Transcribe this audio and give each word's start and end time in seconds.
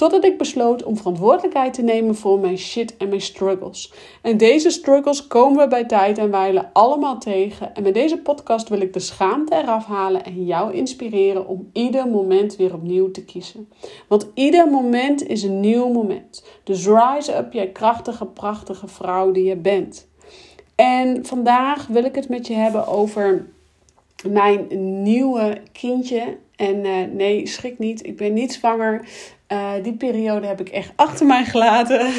Totdat 0.00 0.24
ik 0.24 0.38
besloot 0.38 0.82
om 0.82 0.96
verantwoordelijkheid 0.96 1.74
te 1.74 1.82
nemen 1.82 2.14
voor 2.14 2.38
mijn 2.38 2.58
shit 2.58 2.96
en 2.96 3.08
mijn 3.08 3.20
struggles. 3.20 3.92
En 4.22 4.36
deze 4.36 4.70
struggles 4.70 5.26
komen 5.26 5.58
we 5.58 5.68
bij 5.68 5.84
tijd 5.84 6.18
en 6.18 6.30
wijlen 6.30 6.70
allemaal 6.72 7.18
tegen. 7.18 7.74
En 7.74 7.82
met 7.82 7.94
deze 7.94 8.18
podcast 8.18 8.68
wil 8.68 8.80
ik 8.80 8.92
de 8.92 9.00
schaamte 9.00 9.54
eraf 9.54 9.86
halen 9.86 10.24
en 10.24 10.44
jou 10.44 10.74
inspireren 10.74 11.46
om 11.46 11.70
ieder 11.72 12.08
moment 12.08 12.56
weer 12.56 12.74
opnieuw 12.74 13.10
te 13.10 13.24
kiezen. 13.24 13.68
Want 14.08 14.30
ieder 14.34 14.68
moment 14.68 15.26
is 15.26 15.42
een 15.42 15.60
nieuw 15.60 15.88
moment. 15.92 16.44
Dus 16.64 16.86
rise 16.86 17.36
up, 17.36 17.52
jij 17.52 17.68
krachtige, 17.68 18.26
prachtige 18.26 18.88
vrouw 18.88 19.32
die 19.32 19.44
je 19.44 19.56
bent. 19.56 20.08
En 20.74 21.26
vandaag 21.26 21.86
wil 21.86 22.04
ik 22.04 22.14
het 22.14 22.28
met 22.28 22.46
je 22.46 22.54
hebben 22.54 22.86
over 22.86 23.46
mijn 24.28 24.66
nieuwe 25.02 25.62
kindje. 25.72 26.36
En 26.56 26.84
uh, 26.84 26.96
nee, 27.12 27.46
schrik 27.46 27.78
niet, 27.78 28.06
ik 28.06 28.16
ben 28.16 28.32
niet 28.32 28.52
zwanger. 28.52 29.08
Uh, 29.52 29.72
die 29.82 29.96
periode 29.96 30.46
heb 30.46 30.60
ik 30.60 30.68
echt 30.68 30.92
achter 30.96 31.26
mij 31.26 31.44
gelaten. 31.44 32.12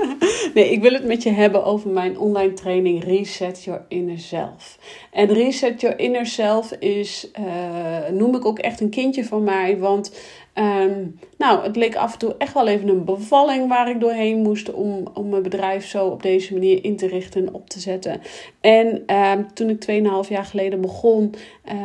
nee, 0.54 0.70
ik 0.70 0.82
wil 0.82 0.92
het 0.92 1.04
met 1.04 1.22
je 1.22 1.30
hebben 1.30 1.64
over 1.64 1.90
mijn 1.90 2.18
online 2.18 2.52
training 2.52 3.04
Reset 3.04 3.64
Your 3.64 3.84
Inner 3.88 4.18
Self. 4.18 4.78
En 5.12 5.26
Reset 5.26 5.80
Your 5.80 5.98
Inner 5.98 6.26
Self 6.26 6.72
is, 6.72 7.30
uh, 7.40 8.08
noem 8.10 8.34
ik 8.34 8.44
ook 8.44 8.58
echt 8.58 8.80
een 8.80 8.90
kindje 8.90 9.24
van 9.24 9.44
mij. 9.44 9.78
Want 9.78 10.12
Um, 10.58 11.18
nou, 11.38 11.62
het 11.62 11.76
leek 11.76 11.96
af 11.96 12.12
en 12.12 12.18
toe 12.18 12.34
echt 12.38 12.54
wel 12.54 12.68
even 12.68 12.88
een 12.88 13.04
bevalling 13.04 13.68
waar 13.68 13.90
ik 13.90 14.00
doorheen 14.00 14.42
moest 14.42 14.72
om, 14.72 15.04
om 15.14 15.28
mijn 15.28 15.42
bedrijf 15.42 15.86
zo 15.86 16.06
op 16.06 16.22
deze 16.22 16.52
manier 16.52 16.84
in 16.84 16.96
te 16.96 17.06
richten 17.06 17.46
en 17.46 17.54
op 17.54 17.68
te 17.68 17.80
zetten. 17.80 18.20
En 18.60 19.16
um, 19.16 19.54
toen 19.54 19.68
ik 19.68 19.86
2,5 20.24 20.28
jaar 20.28 20.44
geleden 20.44 20.80
begon, 20.80 21.34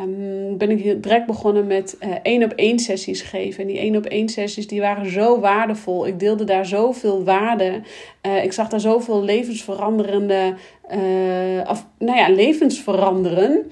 um, 0.04 0.58
ben 0.58 0.70
ik 0.70 1.04
direct 1.04 1.26
begonnen 1.26 1.68
met 1.68 1.98
uh, 2.00 2.10
één 2.24 2.44
op 2.44 2.52
één 2.52 2.80
sessies 2.80 3.22
geven. 3.22 3.62
En 3.62 3.68
die 3.68 3.80
één 3.80 3.96
op 3.96 4.06
één 4.06 4.30
sessies 4.30 4.68
die 4.68 4.82
waren 4.82 5.12
zo 5.12 5.40
waardevol. 5.40 6.08
Ik 6.08 6.20
deelde 6.20 6.44
daar 6.44 6.66
zoveel 6.66 7.24
waarde. 7.24 7.82
Uh, 8.28 8.44
ik 8.44 8.54
zag 8.54 8.68
daar 8.70 8.80
zoveel 8.80 9.24
levensveranderende, 9.24 10.54
uh, 10.92 11.70
of 11.70 11.86
nou 11.98 12.18
ja, 12.18 12.30
levens 12.30 12.80
veranderen. 12.80 13.72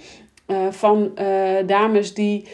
van 0.70 1.12
dames 1.66 2.14
die 2.14 2.44
uh, 2.44 2.50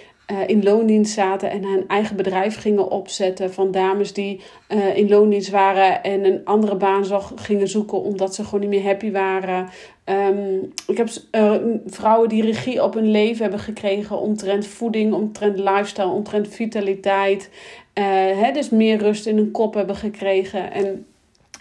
in 0.45 0.63
loondienst 0.63 1.13
zaten 1.13 1.49
en 1.49 1.63
hun 1.63 1.87
eigen 1.87 2.15
bedrijf 2.15 2.57
gingen 2.57 2.89
opzetten. 2.91 3.53
Van 3.53 3.71
dames 3.71 4.13
die 4.13 4.41
uh, 4.69 4.97
in 4.97 5.09
loondienst 5.09 5.49
waren 5.49 6.03
en 6.03 6.25
een 6.25 6.41
andere 6.45 6.75
baan 6.75 7.05
gingen 7.35 7.67
zoeken 7.67 8.01
omdat 8.01 8.35
ze 8.35 8.43
gewoon 8.43 8.59
niet 8.59 8.69
meer 8.69 8.83
happy 8.83 9.11
waren. 9.11 9.69
Um, 10.05 10.71
ik 10.87 10.97
heb 10.97 11.09
uh, 11.31 11.55
vrouwen 11.85 12.29
die 12.29 12.43
regie 12.43 12.83
op 12.83 12.93
hun 12.93 13.11
leven 13.11 13.41
hebben 13.41 13.59
gekregen 13.59 14.19
omtrent 14.19 14.67
voeding, 14.67 15.13
omtrent 15.13 15.59
lifestyle, 15.59 16.07
omtrent 16.07 16.47
vitaliteit. 16.47 17.49
Hè, 17.93 18.51
dus 18.51 18.69
meer 18.69 18.97
rust 18.97 19.25
in 19.25 19.37
hun 19.37 19.51
kop 19.51 19.73
hebben 19.73 19.95
gekregen 19.95 20.71
en 20.71 21.05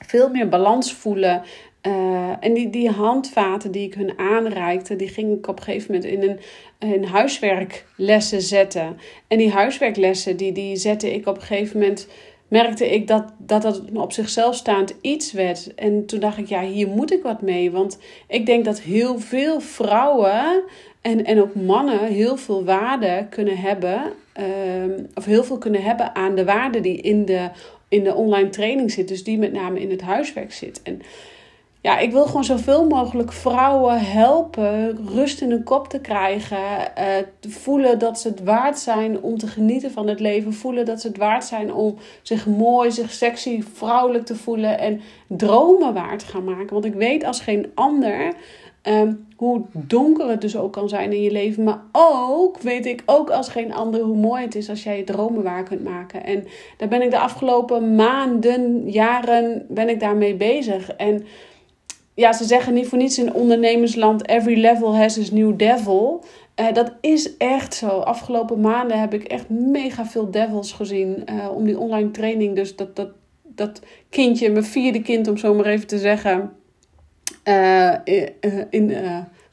veel 0.06 0.28
meer 0.28 0.48
balans 0.48 0.92
voelen. 0.92 1.42
Uh, 1.86 2.32
en 2.40 2.54
die, 2.54 2.70
die 2.70 2.90
handvaten 2.90 3.70
die 3.70 3.86
ik 3.86 3.94
hun 3.94 4.18
aanreikte, 4.18 4.96
die 4.96 5.08
ging 5.08 5.38
ik 5.38 5.48
op 5.48 5.58
een 5.58 5.64
gegeven 5.64 5.94
moment 5.94 6.12
in 6.12 6.22
een, 6.22 6.38
in 6.92 7.04
huiswerklessen 7.04 8.42
zetten. 8.42 8.98
En 9.28 9.38
die 9.38 9.50
huiswerklessen, 9.50 10.36
die, 10.36 10.52
die 10.52 10.76
zette 10.76 11.14
ik 11.14 11.26
op 11.26 11.36
een 11.36 11.42
gegeven 11.42 11.80
moment, 11.80 12.08
merkte 12.48 12.94
ik 12.94 13.08
dat, 13.08 13.24
dat 13.38 13.62
dat 13.62 13.82
op 13.94 14.12
zichzelf 14.12 14.54
staand 14.54 14.94
iets 15.00 15.32
werd. 15.32 15.74
En 15.74 16.06
toen 16.06 16.20
dacht 16.20 16.38
ik, 16.38 16.48
ja, 16.48 16.62
hier 16.62 16.88
moet 16.88 17.12
ik 17.12 17.22
wat 17.22 17.42
mee. 17.42 17.70
Want 17.70 17.98
ik 18.28 18.46
denk 18.46 18.64
dat 18.64 18.80
heel 18.80 19.18
veel 19.18 19.60
vrouwen 19.60 20.62
en, 21.00 21.24
en 21.24 21.40
ook 21.40 21.54
mannen 21.54 22.06
heel 22.06 22.36
veel 22.36 22.64
waarde 22.64 23.26
kunnen 23.30 23.56
hebben. 23.56 24.02
Uh, 24.38 24.94
of 25.14 25.24
heel 25.24 25.44
veel 25.44 25.58
kunnen 25.58 25.82
hebben 25.82 26.14
aan 26.14 26.34
de 26.34 26.44
waarde 26.44 26.80
die 26.80 26.96
in 26.96 27.24
de, 27.24 27.50
in 27.88 28.04
de 28.04 28.14
online 28.14 28.48
training 28.48 28.90
zit. 28.90 29.08
Dus 29.08 29.24
die 29.24 29.38
met 29.38 29.52
name 29.52 29.80
in 29.80 29.90
het 29.90 30.02
huiswerk 30.02 30.52
zit. 30.52 30.82
En 30.82 31.02
ja, 31.82 31.98
ik 31.98 32.12
wil 32.12 32.26
gewoon 32.26 32.44
zoveel 32.44 32.86
mogelijk 32.86 33.32
vrouwen 33.32 34.00
helpen 34.00 34.98
rust 35.14 35.40
in 35.40 35.50
hun 35.50 35.62
kop 35.62 35.88
te 35.88 36.00
krijgen. 36.00 36.58
Uh, 36.58 37.04
te 37.40 37.50
voelen 37.50 37.98
dat 37.98 38.20
ze 38.20 38.28
het 38.28 38.42
waard 38.42 38.78
zijn 38.78 39.20
om 39.20 39.38
te 39.38 39.46
genieten 39.46 39.90
van 39.90 40.08
het 40.08 40.20
leven. 40.20 40.52
Voelen 40.52 40.84
dat 40.84 41.00
ze 41.00 41.06
het 41.06 41.16
waard 41.16 41.44
zijn 41.44 41.72
om 41.72 41.94
zich 42.22 42.46
mooi, 42.46 42.90
zich 42.90 43.10
sexy, 43.10 43.62
vrouwelijk 43.74 44.24
te 44.24 44.36
voelen. 44.36 44.78
En 44.78 45.00
dromen 45.26 45.94
waar 45.94 46.18
te 46.18 46.26
gaan 46.26 46.44
maken. 46.44 46.72
Want 46.72 46.84
ik 46.84 46.94
weet 46.94 47.24
als 47.24 47.40
geen 47.40 47.70
ander 47.74 48.34
um, 48.82 49.26
hoe 49.36 49.62
donker 49.72 50.28
het 50.28 50.40
dus 50.40 50.56
ook 50.56 50.72
kan 50.72 50.88
zijn 50.88 51.12
in 51.12 51.22
je 51.22 51.30
leven. 51.30 51.62
Maar 51.62 51.80
ook 51.92 52.58
weet 52.58 52.86
ik 52.86 53.02
ook 53.06 53.30
als 53.30 53.48
geen 53.48 53.74
ander 53.74 54.00
hoe 54.00 54.16
mooi 54.16 54.42
het 54.42 54.54
is 54.54 54.68
als 54.68 54.82
jij 54.82 54.96
je 54.96 55.04
dromen 55.04 55.42
waar 55.42 55.62
kunt 55.62 55.84
maken. 55.84 56.24
En 56.24 56.44
daar 56.76 56.88
ben 56.88 57.02
ik 57.02 57.10
de 57.10 57.18
afgelopen 57.18 57.94
maanden, 57.94 58.90
jaren, 58.90 59.66
ben 59.68 59.88
ik 59.88 60.00
daarmee 60.00 60.34
bezig. 60.34 60.90
En 60.90 61.24
ja, 62.14 62.32
ze 62.32 62.44
zeggen 62.44 62.74
niet 62.74 62.88
voor 62.88 62.98
niets 62.98 63.18
in 63.18 63.34
ondernemersland: 63.34 64.28
every 64.28 64.60
level 64.60 64.96
has 64.96 65.18
its 65.18 65.30
new 65.30 65.58
devil. 65.58 66.24
Uh, 66.60 66.72
dat 66.72 66.92
is 67.00 67.36
echt 67.36 67.74
zo. 67.74 67.86
Afgelopen 67.86 68.60
maanden 68.60 69.00
heb 69.00 69.14
ik 69.14 69.24
echt 69.24 69.48
mega 69.48 70.06
veel 70.06 70.30
devils 70.30 70.72
gezien 70.72 71.22
uh, 71.30 71.48
om 71.54 71.64
die 71.64 71.78
online 71.78 72.10
training. 72.10 72.54
Dus 72.54 72.76
dat, 72.76 72.96
dat, 72.96 73.08
dat 73.42 73.80
kindje, 74.08 74.50
mijn 74.50 74.64
vierde 74.64 75.02
kind 75.02 75.28
om 75.28 75.36
zo 75.36 75.54
maar 75.54 75.66
even 75.66 75.86
te 75.86 75.98
zeggen, 75.98 76.52
uh, 77.44 77.94
in, 78.70 78.96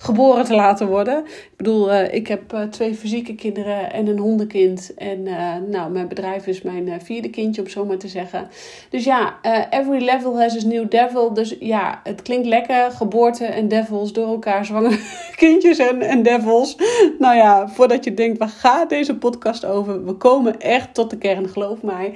geboren 0.01 0.45
te 0.45 0.55
laten 0.55 0.87
worden. 0.87 1.17
Ik 1.25 1.57
bedoel, 1.57 1.93
uh, 1.93 2.13
ik 2.13 2.27
heb 2.27 2.53
uh, 2.53 2.61
twee 2.61 2.95
fysieke 2.95 3.35
kinderen 3.35 3.91
en 3.91 4.07
een 4.07 4.17
hondenkind. 4.17 4.93
En 4.97 5.19
uh, 5.19 5.55
nou, 5.67 5.91
mijn 5.91 6.07
bedrijf 6.07 6.47
is 6.47 6.61
mijn 6.61 7.01
vierde 7.03 7.29
kindje, 7.29 7.61
om 7.61 7.67
zo 7.67 7.85
maar 7.85 7.97
te 7.97 8.07
zeggen. 8.07 8.47
Dus 8.89 9.03
ja, 9.03 9.39
every 9.69 10.03
level 10.03 10.39
has 10.39 10.55
its 10.55 10.63
new 10.63 10.89
devil. 10.89 11.33
Dus 11.33 11.55
ja, 11.59 12.01
het 12.03 12.21
klinkt 12.21 12.47
lekker. 12.47 12.91
Geboorte 12.91 13.45
en 13.45 13.67
devils 13.67 14.13
door 14.13 14.27
elkaar. 14.27 14.65
Zwanger 14.65 14.99
kindjes 15.35 15.77
en, 15.77 16.01
en 16.01 16.23
devils. 16.23 16.77
Nou 17.19 17.35
ja, 17.35 17.67
voordat 17.67 18.03
je 18.03 18.13
denkt, 18.13 18.37
waar 18.37 18.49
gaat 18.49 18.89
deze 18.89 19.17
podcast 19.17 19.65
over? 19.65 20.05
We 20.05 20.13
komen 20.13 20.59
echt 20.59 20.93
tot 20.93 21.09
de 21.09 21.17
kern, 21.17 21.49
geloof 21.49 21.81
mij. 21.81 22.13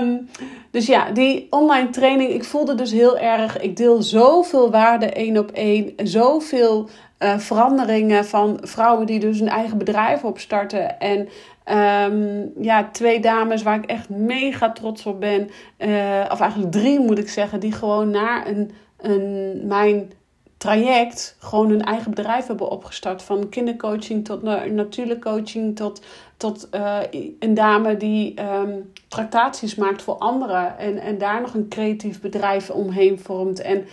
um, 0.00 0.28
dus 0.70 0.86
ja, 0.86 1.10
die 1.10 1.46
online 1.50 1.90
training, 1.90 2.30
ik 2.30 2.44
voelde 2.44 2.74
dus 2.74 2.92
heel 2.92 3.18
erg. 3.18 3.60
Ik 3.60 3.76
deel 3.76 4.02
zoveel 4.02 4.70
waarde 4.70 5.06
één 5.06 5.38
op 5.38 5.50
één. 5.50 5.87
Zoveel 5.96 6.88
uh, 7.18 7.38
veranderingen 7.38 8.24
van 8.24 8.58
vrouwen 8.62 9.06
die 9.06 9.20
dus 9.20 9.40
een 9.40 9.48
eigen 9.48 9.78
bedrijf 9.78 10.24
opstarten. 10.24 11.00
En 11.00 11.28
um, 12.12 12.52
ja, 12.60 12.88
twee 12.92 13.20
dames 13.20 13.62
waar 13.62 13.76
ik 13.76 13.84
echt 13.84 14.08
mega 14.08 14.72
trots 14.72 15.06
op 15.06 15.20
ben. 15.20 15.50
Uh, 15.78 16.24
of 16.30 16.40
eigenlijk 16.40 16.72
drie 16.72 17.00
moet 17.00 17.18
ik 17.18 17.28
zeggen, 17.28 17.60
die 17.60 17.72
gewoon 17.72 18.10
naar 18.10 18.46
een, 18.46 18.70
een, 18.96 19.60
mijn 19.66 20.12
traject 20.56 21.36
gewoon 21.38 21.68
hun 21.70 21.84
eigen 21.84 22.10
bedrijf 22.10 22.46
hebben 22.46 22.70
opgestart. 22.70 23.22
Van 23.22 23.48
kindercoaching 23.48 24.24
tot 24.24 24.42
natuurlijk 24.72 25.20
coaching 25.20 25.76
tot, 25.76 26.02
tot 26.36 26.68
uh, 26.74 26.98
een 27.38 27.54
dame 27.54 27.96
die 27.96 28.34
um, 28.42 28.92
tractaties 29.08 29.74
maakt 29.74 30.02
voor 30.02 30.14
anderen. 30.14 30.78
En, 30.78 30.98
en 30.98 31.18
daar 31.18 31.40
nog 31.40 31.54
een 31.54 31.68
creatief 31.68 32.20
bedrijf 32.20 32.70
omheen 32.70 33.18
vormt. 33.18 33.60
En 33.60 33.86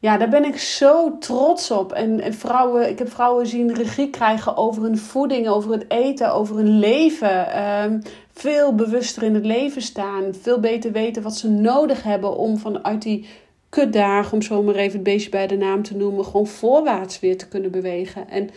ja, 0.00 0.16
daar 0.16 0.28
ben 0.28 0.44
ik 0.44 0.58
zo 0.58 1.18
trots 1.18 1.70
op. 1.70 1.92
En, 1.92 2.20
en 2.20 2.34
vrouwen, 2.34 2.88
ik 2.88 2.98
heb 2.98 3.10
vrouwen 3.10 3.46
zien 3.46 3.74
regie 3.74 4.10
krijgen 4.10 4.56
over 4.56 4.82
hun 4.82 4.98
voeding, 4.98 5.48
over 5.48 5.72
het 5.72 5.84
eten, 5.88 6.32
over 6.32 6.56
hun 6.56 6.78
leven. 6.78 7.62
Um, 7.82 8.02
veel 8.32 8.74
bewuster 8.74 9.22
in 9.22 9.34
het 9.34 9.44
leven 9.44 9.82
staan. 9.82 10.34
Veel 10.40 10.60
beter 10.60 10.92
weten 10.92 11.22
wat 11.22 11.36
ze 11.36 11.48
nodig 11.50 12.02
hebben 12.02 12.36
om 12.36 12.58
vanuit 12.58 13.02
die 13.02 13.26
kutdagen, 13.68 14.32
om 14.32 14.42
zo 14.42 14.62
maar 14.62 14.74
even 14.74 14.94
het 14.94 15.02
beestje 15.02 15.30
bij 15.30 15.46
de 15.46 15.56
naam 15.56 15.82
te 15.82 15.96
noemen, 15.96 16.24
gewoon 16.24 16.46
voorwaarts 16.46 17.20
weer 17.20 17.38
te 17.38 17.48
kunnen 17.48 17.70
bewegen. 17.70 18.28
En 18.28 18.50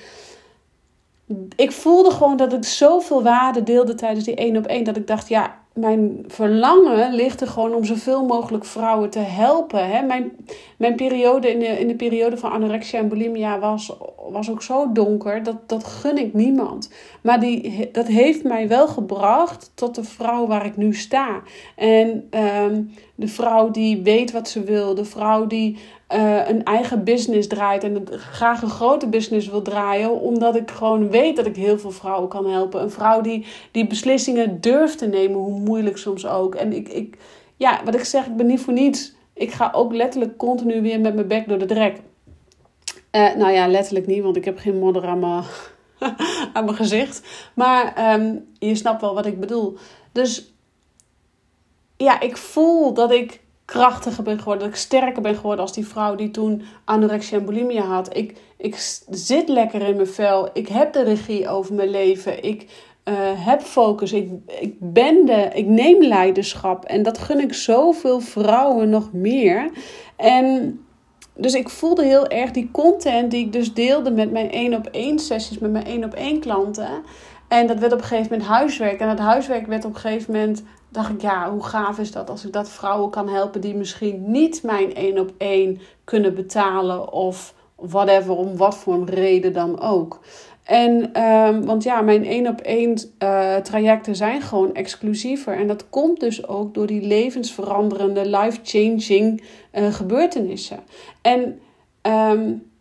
ik 1.56 1.72
voelde 1.72 2.12
gewoon 2.12 2.38
dat 2.38 2.54
ik 2.54 2.64
zoveel 2.64 3.24
waarde 3.24 3.64
deelde 3.64 3.96
tijdens 3.96 4.26
die 4.26 4.36
één 4.36 4.58
op 4.58 4.66
één, 4.66 4.84
dat 4.84 4.98
ik 4.98 5.08
dacht, 5.08 5.28
ja, 5.28 5.63
mijn 5.74 6.24
verlangen 6.28 7.14
ligt 7.14 7.42
er 7.42 7.48
gewoon 7.48 7.74
om 7.74 7.84
zoveel 7.84 8.26
mogelijk 8.26 8.66
vrouwen 8.66 9.10
te 9.10 9.20
helpen. 9.20 9.90
Hè? 9.90 10.02
Mijn, 10.02 10.32
mijn 10.78 10.96
periode 10.96 11.52
in 11.52 11.60
de, 11.60 11.66
in 11.66 11.88
de 11.88 11.96
periode 11.96 12.38
van 12.38 12.52
anorexia 12.52 13.00
en 13.00 13.08
bulimia 13.08 13.60
was 13.60 13.96
was 14.34 14.50
ook 14.50 14.62
zo 14.62 14.92
donker. 14.92 15.44
Dat, 15.44 15.70
dat 15.70 15.84
gun 15.84 16.18
ik 16.18 16.34
niemand. 16.34 16.90
Maar 17.22 17.40
die, 17.40 17.90
dat 17.92 18.08
heeft 18.08 18.44
mij 18.44 18.68
wel 18.68 18.88
gebracht 18.88 19.72
tot 19.76 19.96
de 19.96 20.04
vrouw 20.04 20.48
waar 20.48 20.66
ik 20.66 20.78
nu 20.78 20.94
sta. 20.94 21.42
En 21.76 22.28
ehm, 22.30 22.82
de 23.16 23.28
vrouw 23.28 23.72
die 23.72 24.02
weet 24.02 24.32
wat 24.32 24.50
ze 24.50 24.64
wil. 24.64 24.96
De 24.96 25.06
vrouw 25.06 25.48
die 25.48 25.78
uh, 26.16 26.50
een 26.50 26.64
eigen 26.64 27.04
business 27.04 27.48
draait. 27.48 27.84
En 27.84 28.08
graag 28.10 28.62
een 28.62 28.70
grote 28.70 29.08
business 29.08 29.50
wil 29.50 29.62
draaien. 29.62 30.20
Omdat 30.20 30.56
ik 30.56 30.72
gewoon 30.72 31.10
weet 31.10 31.36
dat 31.36 31.46
ik 31.46 31.56
heel 31.56 31.80
veel 31.80 31.92
vrouwen 31.92 32.30
kan 32.30 32.52
helpen. 32.52 32.82
Een 32.82 32.92
vrouw 32.92 33.22
die, 33.22 33.46
die 33.72 33.88
beslissingen 33.88 34.62
durft 34.62 34.98
te 34.98 35.08
nemen. 35.08 35.40
Hoe 35.40 35.60
moeilijk 35.60 35.98
soms 35.98 36.28
ook. 36.28 36.56
En 36.56 36.74
ik, 36.74 36.90
ik, 36.90 37.18
ja, 37.56 37.82
wat 37.86 37.96
ik 37.96 38.04
zeg, 38.04 38.26
ik 38.26 38.36
ben 38.36 38.48
niet 38.48 38.62
voor 38.62 38.74
niets. 38.74 39.14
Ik 39.34 39.52
ga 39.52 39.72
ook 39.76 39.94
letterlijk 39.94 40.38
continu 40.38 40.82
weer 40.82 41.00
met 41.00 41.16
mijn 41.16 41.28
bek 41.28 41.48
door 41.48 41.58
de 41.58 41.66
drek. 41.66 42.02
Uh, 43.16 43.36
nou 43.36 43.52
ja, 43.52 43.68
letterlijk 43.68 44.08
niet, 44.08 44.24
want 44.24 44.36
ik 44.36 44.46
heb 44.46 44.58
geen 44.58 44.80
modder 44.80 45.06
aan 45.06 45.20
mijn, 46.54 46.76
gezicht. 46.76 47.22
Maar 47.54 48.14
um, 48.14 48.46
je 48.60 48.76
snapt 48.76 49.02
wel 49.02 49.14
wat 49.14 49.26
ik 49.26 49.40
bedoel. 49.40 49.78
Dus 50.12 50.54
ja, 51.98 52.20
ik 52.20 52.38
voel 52.38 52.94
dat 52.94 53.12
ik 53.12 53.42
krachtiger 53.66 54.24
ben 54.24 54.38
geworden, 54.38 54.64
dat 54.64 54.74
ik 54.74 54.82
sterker 54.82 55.22
ben 55.22 55.36
geworden 55.36 55.62
als 55.62 55.74
die 55.74 55.88
vrouw 55.88 56.16
die 56.16 56.32
toen 56.32 56.62
anorexia 56.86 57.38
en 57.38 57.46
bulimia 57.46 57.84
had. 57.84 58.18
Ik, 58.18 58.38
ik 58.58 58.76
zit 59.10 59.50
lekker 59.50 59.82
in 59.82 59.96
mijn 59.96 60.08
vel. 60.08 60.50
Ik 60.54 60.68
heb 60.68 60.94
de 60.94 61.04
regie 61.04 61.50
over 61.50 61.74
mijn 61.74 61.90
leven. 61.90 62.44
Ik 62.44 62.62
uh, 63.06 63.14
heb 63.46 63.62
focus. 63.62 64.14
Ik, 64.14 64.30
ik 64.60 64.76
ben 64.80 65.26
de, 65.26 65.50
ik 65.54 65.66
neem 65.66 66.04
leiderschap. 66.04 66.86
En 66.86 67.04
dat 67.04 67.18
gun 67.18 67.40
ik 67.40 67.54
zoveel 67.54 68.20
vrouwen 68.20 68.90
nog 68.90 69.14
meer. 69.14 69.72
En 70.16 70.80
dus 71.36 71.54
ik 71.54 71.70
voelde 71.70 72.04
heel 72.04 72.28
erg 72.28 72.52
die 72.52 72.70
content 72.72 73.32
die 73.32 73.46
ik 73.46 73.54
dus 73.54 73.74
deelde 73.74 74.12
met 74.12 74.32
mijn 74.32 74.52
één 74.52 74.74
op 74.74 74.88
één 74.88 75.20
sessies, 75.20 75.60
met 75.60 75.72
mijn 75.72 75.86
één 75.86 76.04
op 76.04 76.14
één 76.14 76.40
klanten. 76.40 76.90
En 77.48 77.68
dat 77.68 77.80
werd 77.80 77.94
op 77.94 78.00
een 78.00 78.06
gegeven 78.06 78.32
moment 78.32 78.50
huiswerk. 78.50 79.00
En 79.00 79.10
het 79.10 79.20
huiswerk 79.20 79.68
werd 79.68 79.86
op 79.86 79.94
een 79.94 80.00
gegeven 80.00 80.34
moment, 80.34 80.64
dacht 80.90 81.10
ik, 81.10 81.22
ja, 81.22 81.52
hoe 81.52 81.64
gaaf 81.64 82.00
is 82.00 82.12
dat 82.12 82.30
als 82.30 82.46
ik 82.46 82.54
dat 82.54 82.70
vrouwen 82.70 83.10
kan 83.10 83.30
helpen 83.30 83.62
die 83.62 83.76
misschien 83.76 84.32
niet 84.32 84.64
mijn 84.64 84.96
één 84.96 85.20
op 85.20 85.32
één 85.38 85.80
kunnen 86.04 86.36
betalen 86.36 87.12
of 87.12 87.54
whatever, 87.76 88.36
om 88.36 88.58
wat 88.58 88.78
voor 88.78 88.94
een 88.94 89.10
reden 89.10 89.54
dan 89.54 89.82
ook. 89.82 90.20
En, 90.64 91.24
um, 91.24 91.66
want 91.66 91.84
ja, 91.84 92.02
mijn 92.02 92.26
één 92.26 92.48
op 92.48 92.62
één 92.62 92.98
trajecten 93.64 94.16
zijn 94.16 94.42
gewoon 94.42 94.74
exclusiever. 94.74 95.58
En 95.58 95.68
dat 95.68 95.90
komt 95.90 96.20
dus 96.20 96.48
ook 96.48 96.74
door 96.74 96.88
die 96.88 97.02
levensveranderende, 97.02 98.26
life-changing 98.26 99.44
gebeurtenissen. 99.74 100.80
En 101.22 101.60
um, 102.04 102.72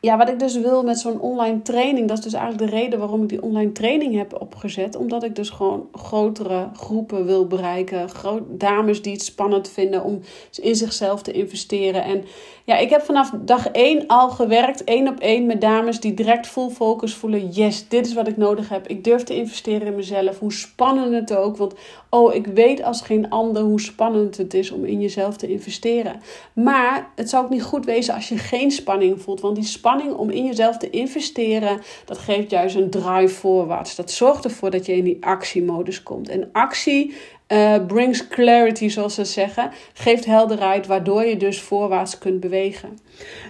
ja, 0.00 0.16
wat 0.16 0.28
ik 0.28 0.38
dus 0.38 0.56
wil 0.56 0.82
met 0.82 0.98
zo'n 0.98 1.20
online 1.20 1.62
training, 1.62 2.08
dat 2.08 2.18
is 2.18 2.24
dus 2.24 2.32
eigenlijk 2.32 2.70
de 2.70 2.78
reden 2.78 2.98
waarom 2.98 3.22
ik 3.22 3.28
die 3.28 3.42
online 3.42 3.72
training 3.72 4.16
heb 4.16 4.40
opgezet. 4.40 4.96
Omdat 4.96 5.22
ik 5.24 5.36
dus 5.36 5.50
gewoon 5.50 5.88
grotere 5.92 6.68
groepen 6.72 7.24
wil 7.24 7.46
bereiken. 7.46 8.08
Groot, 8.08 8.42
dames 8.48 9.02
die 9.02 9.12
het 9.12 9.22
spannend 9.22 9.68
vinden 9.68 10.04
om 10.04 10.20
in 10.60 10.76
zichzelf 10.76 11.22
te 11.22 11.32
investeren. 11.32 12.04
En 12.04 12.24
ja, 12.64 12.76
ik 12.76 12.90
heb 12.90 13.02
vanaf 13.02 13.30
dag 13.40 13.68
één 13.68 14.06
al 14.06 14.30
gewerkt, 14.30 14.84
één 14.84 15.08
op 15.08 15.18
één, 15.20 15.46
met 15.46 15.60
dames 15.60 16.00
die 16.00 16.14
direct 16.14 16.46
full 16.46 16.70
focus 16.70 17.14
voelen. 17.14 17.48
Yes, 17.48 17.88
dit 17.88 18.06
is 18.06 18.14
wat 18.14 18.28
ik 18.28 18.36
nodig 18.36 18.68
heb. 18.68 18.86
Ik 18.86 19.04
durf 19.04 19.22
te 19.22 19.36
investeren 19.36 19.86
in 19.86 19.94
mezelf. 19.94 20.38
Hoe 20.38 20.52
spannend 20.52 21.12
het 21.14 21.36
ook. 21.36 21.56
Want 21.56 21.74
oh, 22.10 22.34
ik 22.34 22.46
weet 22.46 22.82
als 22.82 23.00
geen 23.00 23.30
ander 23.30 23.62
hoe 23.62 23.80
spannend 23.80 24.36
het 24.36 24.54
is 24.54 24.70
om 24.70 24.84
in 24.84 25.00
jezelf 25.00 25.36
te 25.36 25.48
investeren. 25.48 26.20
Maar 26.52 27.10
het 27.16 27.28
zou 27.30 27.44
ook 27.44 27.50
niet 27.50 27.62
goed 27.62 27.84
wezen 27.84 28.14
als 28.14 28.28
je 28.28 28.38
geen 28.38 28.70
spanning 28.70 29.22
voelt. 29.22 29.40
Want 29.40 29.54
die 29.54 29.64
spanning 29.64 29.86
om 29.96 30.30
in 30.30 30.44
jezelf 30.44 30.76
te 30.76 30.90
investeren, 30.90 31.80
dat 32.04 32.18
geeft 32.18 32.50
juist 32.50 32.76
een 32.76 32.90
drive 32.90 33.34
voorwaarts. 33.34 33.94
Dat 33.94 34.10
zorgt 34.10 34.44
ervoor 34.44 34.70
dat 34.70 34.86
je 34.86 34.96
in 34.96 35.04
die 35.04 35.24
actiemodus 35.24 36.02
komt. 36.02 36.28
En 36.28 36.48
actie 36.52 37.14
uh, 37.52 37.74
brings 37.86 38.28
clarity, 38.28 38.88
zoals 38.88 39.14
ze 39.14 39.24
zeggen. 39.24 39.70
Geeft 39.92 40.24
helderheid, 40.24 40.86
waardoor 40.86 41.24
je 41.24 41.36
dus 41.36 41.60
voorwaarts 41.60 42.18
kunt 42.18 42.40
bewegen. 42.40 42.98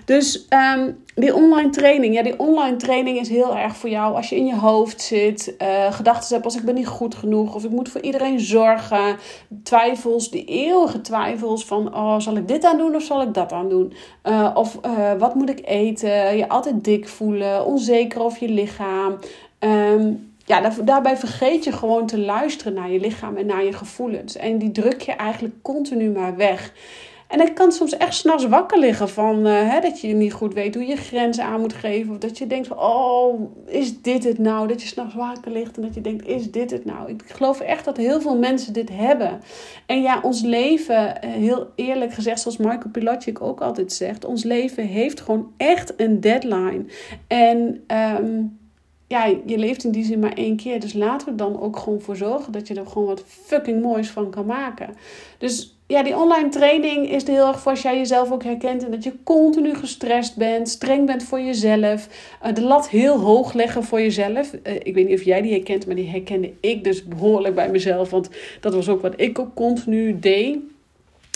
Dus 0.05 0.47
um, 0.77 1.05
die 1.15 1.35
online 1.35 1.71
training. 1.71 2.15
Ja, 2.15 2.23
die 2.23 2.39
online 2.39 2.77
training 2.77 3.19
is 3.19 3.29
heel 3.29 3.57
erg 3.57 3.77
voor 3.77 3.91
jou 3.91 4.15
als 4.15 4.29
je 4.29 4.37
in 4.37 4.47
je 4.47 4.57
hoofd 4.57 5.01
zit. 5.01 5.55
Uh, 5.63 5.93
gedachten 5.93 6.33
hebt 6.35 6.45
als 6.45 6.57
ik 6.57 6.63
ben 6.63 6.75
niet 6.75 6.87
goed 6.87 7.15
genoeg. 7.15 7.55
Of 7.55 7.65
ik 7.65 7.71
moet 7.71 7.89
voor 7.89 8.01
iedereen 8.01 8.41
zorgen. 8.41 9.17
Twijfels, 9.63 10.31
die 10.31 10.45
eeuwige 10.45 11.01
twijfels 11.01 11.65
van... 11.65 11.95
Oh, 11.95 12.19
zal 12.19 12.37
ik 12.37 12.49
dit 12.49 12.65
aan 12.65 12.79
doen 12.79 12.95
of 12.95 13.03
zal 13.03 13.23
ik 13.23 13.35
dat 13.35 13.53
aan 13.53 13.69
doen? 13.69 13.93
Uh, 14.25 14.51
of 14.55 14.79
wat 15.19 15.35
moet 15.35 15.51
ik 15.51 15.61
eten? 15.65 16.37
Je 16.37 16.49
altijd 16.49 16.85
dik 16.85 17.09
voelen. 17.09 17.65
Onzeker 17.65 18.23
over 18.23 18.47
je 18.47 18.53
lichaam. 18.53 19.19
Um, 19.59 20.28
ja, 20.49 20.71
daarbij 20.85 21.17
vergeet 21.17 21.65
je 21.65 21.73
gewoon 21.73 22.07
te 22.07 22.19
luisteren 22.19 22.75
naar 22.75 22.91
je 22.91 23.01
lichaam 23.01 23.37
en 23.37 23.47
naar 23.47 23.65
je 23.65 23.73
gevoelens. 23.73 24.37
En 24.37 24.59
die 24.59 24.71
druk 24.71 25.01
je 25.01 25.13
eigenlijk 25.13 25.55
continu 25.63 26.11
maar 26.11 26.37
weg. 26.37 26.73
En 27.29 27.41
ik 27.41 27.55
kan 27.55 27.73
soms 27.73 27.97
echt 27.97 28.15
s'nachts 28.15 28.49
wakker 28.49 28.79
liggen 28.79 29.09
van 29.09 29.47
uh, 29.47 29.71
hè, 29.71 29.81
dat 29.81 30.01
je 30.01 30.15
niet 30.15 30.33
goed 30.33 30.55
weet 30.55 30.75
hoe 30.75 30.87
je 30.87 30.97
grenzen 30.97 31.45
aan 31.45 31.61
moet 31.61 31.73
geven. 31.73 32.13
Of 32.13 32.19
dat 32.19 32.39
je 32.39 32.47
denkt 32.47 32.67
van, 32.67 32.79
oh, 32.79 33.51
is 33.67 34.03
dit 34.03 34.25
het 34.25 34.39
nou? 34.39 34.69
Dat 34.69 34.83
je 34.83 34.89
s'nachts 34.89 35.15
wakker 35.15 35.53
ligt 35.53 35.77
en 35.77 35.83
dat 35.83 35.95
je 35.95 36.01
denkt, 36.01 36.27
is 36.27 36.51
dit 36.51 36.71
het 36.71 36.85
nou? 36.85 37.11
Ik 37.11 37.23
geloof 37.27 37.61
echt 37.61 37.85
dat 37.85 37.97
heel 37.97 38.21
veel 38.21 38.39
mensen 38.39 38.73
dit 38.73 38.89
hebben. 38.93 39.41
En 39.87 40.03
ja, 40.03 40.21
ons 40.23 40.43
leven, 40.43 41.23
eh, 41.23 41.31
heel 41.31 41.67
eerlijk 41.75 42.13
gezegd, 42.13 42.41
zoals 42.41 42.57
Michael 42.57 42.91
Pilatschik 42.93 43.41
ook 43.41 43.61
altijd 43.61 43.93
zegt. 43.93 44.25
Ons 44.25 44.45
leven 44.45 44.85
heeft 44.85 45.21
gewoon 45.21 45.53
echt 45.57 45.93
een 45.97 46.21
deadline. 46.21 46.85
En... 47.27 47.85
Um, 48.23 48.57
ja, 49.09 49.25
je 49.47 49.59
leeft 49.59 49.85
in 49.85 49.91
die 49.91 50.05
zin 50.05 50.19
maar 50.19 50.33
één 50.33 50.57
keer. 50.57 50.81
Dus 50.81 50.93
laten 50.93 51.29
we 51.29 51.35
dan 51.35 51.61
ook 51.61 51.77
gewoon 51.77 52.01
voor 52.01 52.17
zorgen 52.17 52.53
dat 52.53 52.69
je 52.69 52.75
er 52.75 52.87
gewoon 52.87 53.07
wat 53.07 53.25
fucking 53.27 53.83
moois 53.83 54.11
van 54.11 54.31
kan 54.31 54.47
maken. 54.47 54.95
Dus 55.39 55.77
ja, 55.87 56.03
die 56.03 56.17
online 56.17 56.49
training 56.49 57.11
is 57.11 57.23
er 57.23 57.33
heel 57.33 57.47
erg 57.47 57.61
voor 57.61 57.71
als 57.71 57.83
jij 57.83 57.97
jezelf 57.97 58.33
ook 58.33 58.43
herkent. 58.43 58.85
En 58.85 58.91
dat 58.91 59.05
je 59.05 59.13
continu 59.25 59.75
gestrest 59.75 60.37
bent, 60.37 60.69
streng 60.69 61.07
bent 61.07 61.23
voor 61.23 61.41
jezelf. 61.41 62.09
Uh, 62.47 62.55
de 62.55 62.63
lat 62.63 62.89
heel 62.89 63.19
hoog 63.19 63.53
leggen 63.53 63.85
voor 63.85 64.01
jezelf. 64.01 64.53
Uh, 64.53 64.75
ik 64.75 64.95
weet 64.95 65.09
niet 65.09 65.19
of 65.19 65.25
jij 65.25 65.43
die 65.43 65.53
herkent, 65.53 65.87
maar 65.87 65.97
die 65.97 66.09
herkende 66.09 66.53
ik 66.61 66.85
dus 66.85 67.05
behoorlijk 67.05 67.55
bij 67.55 67.71
mezelf. 67.71 68.11
Want 68.11 68.29
dat 68.61 68.75
was 68.75 68.89
ook 68.89 69.03
wat 69.03 69.15
ik 69.17 69.39
ook 69.39 69.55
continu 69.55 70.19
deed. 70.19 70.59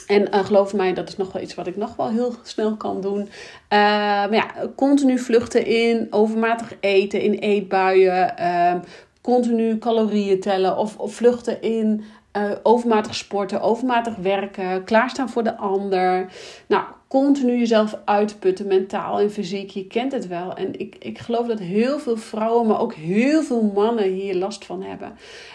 En 0.06 0.34
uh, 0.34 0.44
geloof 0.44 0.74
mij, 0.74 0.94
dat 0.94 1.08
is 1.08 1.16
nog 1.16 1.32
wel 1.32 1.42
iets 1.42 1.54
wat 1.54 1.66
ik 1.66 1.76
nog 1.76 1.96
wel 1.96 2.08
heel 2.10 2.34
snel 2.42 2.76
kan 2.76 3.00
doen. 3.00 3.20
Uh, 3.20 3.28
maar 3.68 4.34
ja, 4.34 4.46
continu 4.76 5.18
vluchten 5.18 5.66
in, 5.66 6.06
overmatig 6.10 6.72
eten 6.80 7.20
in 7.20 7.32
eetbuien, 7.32 8.34
uh, 8.40 8.74
continu 9.20 9.78
calorieën 9.78 10.40
tellen 10.40 10.76
of, 10.76 10.96
of 10.96 11.14
vluchten 11.14 11.62
in 11.62 12.04
uh, 12.36 12.50
overmatig 12.62 13.14
sporten, 13.14 13.60
overmatig 13.60 14.16
werken, 14.16 14.84
klaarstaan 14.84 15.28
voor 15.28 15.42
de 15.42 15.56
ander. 15.56 16.32
Nou, 16.66 16.84
continu 17.08 17.58
jezelf 17.58 17.98
uitputten, 18.04 18.66
mentaal 18.66 19.20
en 19.20 19.30
fysiek. 19.30 19.70
Je 19.70 19.86
kent 19.86 20.12
het 20.12 20.28
wel. 20.28 20.54
En 20.54 20.78
ik, 20.78 20.96
ik 20.98 21.18
geloof 21.18 21.46
dat 21.46 21.58
heel 21.58 21.98
veel 21.98 22.16
vrouwen, 22.16 22.66
maar 22.66 22.80
ook 22.80 22.94
heel 22.94 23.42
veel 23.42 23.70
mannen 23.74 24.12
hier 24.12 24.34
last 24.34 24.64
van 24.64 24.82
hebben. 24.82 25.12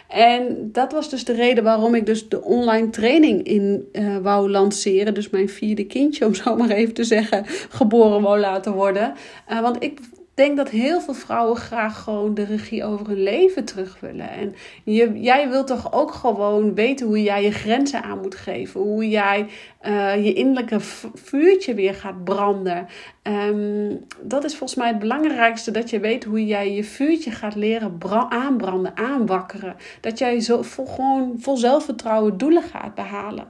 En 0.08 0.70
dat 0.72 0.92
was 0.92 1.10
dus 1.10 1.26
de 1.26 1.34
reden 1.34 1.64
waarom 1.64 1.96
ik 1.96 2.06
dus 2.06 2.30
de 2.30 2.44
online 2.44 2.90
training 2.90 3.44
in 3.44 3.88
uh, 3.92 4.18
wou 4.18 4.50
lanceren. 4.50 5.14
Dus 5.14 5.30
mijn 5.30 5.50
vierde 5.50 5.86
kindje, 5.86 6.26
om 6.26 6.34
zo 6.34 6.56
maar 6.56 6.70
even 6.70 6.94
te 6.94 7.04
zeggen, 7.04 7.44
geboren 7.70 8.22
wou 8.22 8.40
laten 8.40 8.74
worden. 8.74 9.14
Uh, 9.52 9.62
want 9.62 9.84
ik 9.84 10.00
denk 10.38 10.58
dat 10.58 10.70
heel 10.70 11.02
veel 11.02 11.14
vrouwen 11.14 11.58
graag 11.58 12.04
gewoon 12.04 12.34
de 12.34 12.44
regie 12.44 12.84
over 12.84 13.08
hun 13.08 13.24
leven 13.24 13.66
terug 13.66 14.00
willen. 14.00 14.30
En 14.30 14.56
je, 14.84 15.20
jij 15.20 15.50
wilt 15.50 15.68
toch 15.68 15.94
ook 15.94 16.12
gewoon 16.12 16.74
weten 16.74 17.08
hoe 17.08 17.24
jij 17.24 17.44
je 17.44 17.52
grenzen 17.52 18.04
aan 18.04 18.22
moet 18.22 18.36
geven. 18.36 18.82
Hoe 18.82 19.10
jij 19.10 19.48
uh, 19.88 20.26
je 20.26 20.34
innerlijke 20.34 20.80
vuurtje 21.14 21.74
weer 21.74 21.94
gaat 21.94 22.24
branden. 22.24 22.88
Um, 23.24 24.06
dat 24.22 24.44
is 24.44 24.56
volgens 24.56 24.80
mij 24.80 24.88
het 24.88 25.00
belangrijkste. 25.00 25.72
Dat 25.72 25.90
je 25.90 26.00
weet 26.00 26.24
hoe 26.24 26.46
jij 26.46 26.74
je 26.74 26.84
vuurtje 26.84 27.32
gaat 27.32 27.56
leren 27.56 27.98
aanbranden, 28.30 28.98
aanwakkeren. 28.98 29.76
Dat 30.02 30.18
jij 30.18 30.40
zo 30.40 30.62
vol, 30.62 30.86
gewoon 30.86 31.36
vol 31.40 31.58
zelfvertrouwen 31.58 32.38
doelen 32.38 32.64
gaat 32.64 32.96
behalen. 32.96 33.48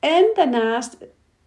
En 0.00 0.30
daarnaast 0.34 0.96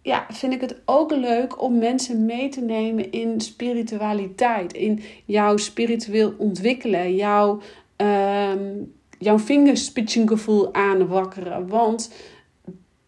ja, 0.02 0.26
vind 0.28 0.52
ik 0.52 0.60
het 0.60 0.76
ook 0.84 1.10
leuk 1.10 1.62
om 1.62 1.78
mensen 1.78 2.24
mee 2.24 2.48
te 2.48 2.60
nemen 2.60 3.10
in 3.10 3.40
spiritualiteit. 3.40 4.72
In 4.72 5.02
jouw 5.24 5.56
spiritueel 5.56 6.34
ontwikkelen. 6.38 7.14
Jouw, 7.14 7.60
um, 7.96 8.92
jouw 9.18 9.38
vingerspitsengevoel 9.38 10.74
aanwakkeren. 10.74 11.68
Want 11.68 12.12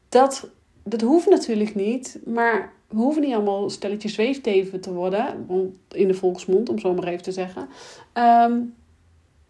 dat, 0.08 0.50
dat 0.82 1.00
hoeft 1.00 1.28
natuurlijk 1.28 1.74
niet. 1.74 2.20
Maar 2.24 2.72
we 2.88 2.96
hoeven 2.96 3.22
niet 3.22 3.34
allemaal 3.34 3.70
stelletje 3.70 4.08
zweefteven 4.08 4.80
te 4.80 4.92
worden. 4.92 5.46
In 5.88 6.08
de 6.08 6.14
volksmond, 6.14 6.68
om 6.68 6.78
zo 6.78 6.94
maar 6.94 7.06
even 7.06 7.22
te 7.22 7.32
zeggen. 7.32 7.68
Um, 8.14 8.74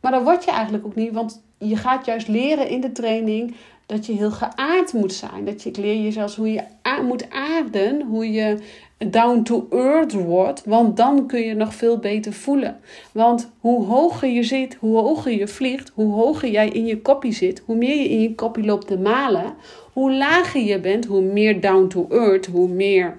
maar 0.00 0.12
dat 0.12 0.22
word 0.22 0.44
je 0.44 0.50
eigenlijk 0.50 0.86
ook 0.86 0.94
niet. 0.94 1.12
Want 1.12 1.42
je 1.58 1.76
gaat 1.76 2.04
juist 2.04 2.28
leren 2.28 2.68
in 2.68 2.80
de 2.80 2.92
training 2.92 3.54
dat 3.86 4.06
je 4.06 4.12
heel 4.12 4.30
geaard 4.30 4.92
moet 4.92 5.12
zijn. 5.12 5.44
Dat 5.44 5.62
je, 5.62 5.68
ik 5.68 5.76
leer 5.76 6.04
je 6.04 6.10
zelfs 6.10 6.36
hoe 6.36 6.52
je 6.52 6.62
moet 7.02 7.30
aarden, 7.30 8.02
hoe 8.02 8.32
je 8.32 8.58
down 8.98 9.42
to 9.42 9.66
earth 9.70 10.12
wordt, 10.12 10.64
want 10.64 10.96
dan 10.96 11.26
kun 11.26 11.40
je 11.40 11.54
nog 11.54 11.74
veel 11.74 11.98
beter 11.98 12.32
voelen. 12.32 12.80
Want 13.12 13.50
hoe 13.58 13.84
hoger 13.84 14.28
je 14.28 14.42
zit, 14.42 14.74
hoe 14.74 14.98
hoger 14.98 15.32
je 15.32 15.48
vliegt, 15.48 15.92
hoe 15.94 16.12
hoger 16.12 16.50
jij 16.50 16.68
in 16.68 16.86
je 16.86 17.02
koppie 17.02 17.32
zit, 17.32 17.62
hoe 17.64 17.76
meer 17.76 17.96
je 17.96 18.08
in 18.08 18.20
je 18.20 18.34
koppie 18.34 18.64
loopt 18.64 18.86
te 18.86 18.98
malen, 18.98 19.54
hoe 19.92 20.12
lager 20.12 20.60
je 20.60 20.80
bent, 20.80 21.04
hoe 21.04 21.22
meer 21.22 21.60
down 21.60 21.86
to 21.86 22.06
earth, 22.10 22.46
hoe 22.46 22.68
meer 22.68 23.18